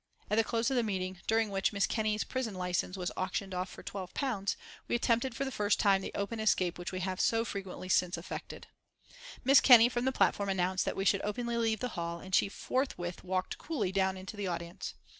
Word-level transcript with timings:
At 0.31 0.35
the 0.39 0.43
close 0.43 0.71
of 0.71 0.75
the 0.75 0.81
meeting, 0.81 1.19
during 1.27 1.51
which 1.51 1.71
Miss 1.71 1.85
Kenney's 1.85 2.23
prison 2.23 2.55
licence 2.55 2.97
was 2.97 3.11
auctioned 3.15 3.53
off 3.53 3.69
for 3.69 3.83
£12, 3.83 4.55
we 4.87 4.95
attempted 4.95 5.35
for 5.35 5.45
the 5.45 5.51
first 5.51 5.79
time 5.79 6.01
the 6.01 6.11
open 6.15 6.39
escape 6.39 6.79
which 6.79 6.91
we 6.91 7.01
have 7.01 7.21
so 7.21 7.45
frequently 7.45 7.87
since 7.87 8.17
effected. 8.17 8.65
Miss 9.43 9.59
Kenney, 9.61 9.89
from 9.89 10.05
the 10.05 10.11
platform, 10.11 10.49
announced 10.49 10.85
that 10.85 10.95
we 10.95 11.05
should 11.05 11.21
openly 11.23 11.57
leave 11.57 11.81
the 11.81 11.89
hall, 11.89 12.19
and 12.19 12.33
she 12.33 12.49
forthwith 12.49 13.23
walked 13.23 13.59
coolly 13.59 13.91
down 13.91 14.17
into 14.17 14.35
the 14.35 14.47
audience. 14.47 14.95